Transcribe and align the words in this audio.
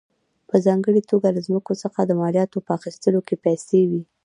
په 0.49 0.55
ځانګړې 0.65 1.01
توګه 1.11 1.27
له 1.35 1.41
ځمکو 1.47 1.73
څخه 1.83 1.99
د 2.03 2.11
مالیاتو 2.21 2.63
په 2.65 2.71
اخیستو 2.77 3.19
کې 3.27 3.35
پیسې 3.45 3.79
وې. 3.89 4.01